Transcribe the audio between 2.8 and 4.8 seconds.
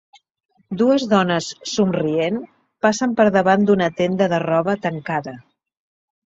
passen per davant d'una tenda de roba